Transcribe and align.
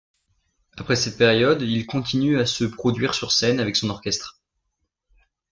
Après 0.77 0.95
cette 0.95 1.19
période, 1.19 1.61
il 1.61 1.85
continue 1.85 2.39
à 2.39 2.47
se 2.47 2.63
produire 2.63 3.13
sur 3.13 3.31
scène 3.31 3.59
avec 3.59 3.75
son 3.75 3.91
orchestre. 3.91 4.41